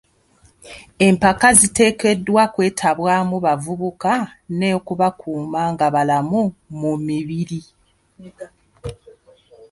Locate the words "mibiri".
7.07-7.61